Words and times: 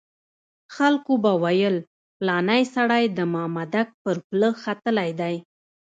خلکو 0.75 1.13
به 1.23 1.31
ویل 1.43 1.75
پلانی 2.17 2.63
سړی 2.75 3.03
د 3.17 3.19
مامدک 3.33 3.87
پر 4.03 4.17
پله 4.27 4.49
ختلی 4.61 5.11
دی. 5.19 5.35